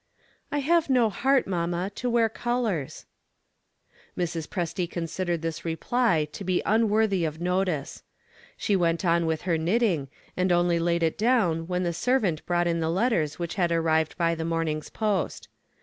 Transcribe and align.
"I 0.51 0.61
have 0.61 0.89
no 0.89 1.11
heart, 1.11 1.45
mamma, 1.45 1.91
to 1.93 2.09
wear 2.09 2.27
colors." 2.27 3.05
Mrs. 4.17 4.47
Presty 4.47 4.89
considered 4.89 5.43
this 5.43 5.63
reply 5.63 6.27
to 6.31 6.43
be 6.43 6.63
unworthy 6.65 7.23
of 7.23 7.39
notice. 7.39 8.01
She 8.57 8.75
went 8.75 9.05
on 9.05 9.27
with 9.27 9.43
her 9.43 9.59
knitting, 9.59 10.07
and 10.35 10.51
only 10.51 10.79
laid 10.79 11.03
it 11.03 11.19
down 11.19 11.67
when 11.67 11.83
the 11.83 11.93
servant 11.93 12.43
brought 12.47 12.65
in 12.65 12.79
the 12.79 12.89
letters 12.89 13.37
which 13.37 13.53
had 13.61 13.71
arrived 13.71 14.17
by 14.17 14.33
the 14.33 14.43
morning's 14.43 14.89
post. 14.89 15.49